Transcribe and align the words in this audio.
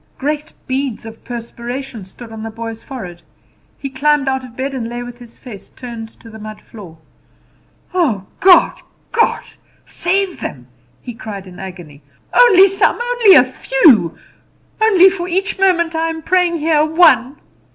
Great 0.17 0.51
beads 0.65 1.05
of 1.05 1.23
perspiration 1.23 2.03
stood 2.03 2.31
on 2.31 2.41
the 2.41 2.49
boy's 2.49 2.81
forehead. 2.81 3.21
He 3.77 3.87
climbed 3.91 4.27
out 4.27 4.43
of 4.43 4.55
bed 4.57 4.73
and 4.73 4.89
lay 4.89 5.03
with 5.03 5.19
his 5.19 5.37
face 5.37 5.69
turned 5.69 6.09
to 6.21 6.27
the 6.31 6.39
mud 6.39 6.59
floor. 6.59 6.97
"Oh, 7.93 8.25
God, 8.39 8.79
God! 9.11 9.43
save 9.85 10.39
them!" 10.39 10.65
he 11.03 11.13
cried 11.13 11.45
in 11.45 11.59
agony. 11.59 12.01
"Only 12.33 12.65
some, 12.65 12.97
only 12.99 13.35
a 13.35 13.43
few! 13.43 14.17
Only 14.81 15.07
for 15.07 15.27
each 15.27 15.59
moment 15.59 15.93
I 15.93 16.09
am 16.09 16.23
praying 16.23 16.57
here 16.57 16.83
one!" 16.83 17.37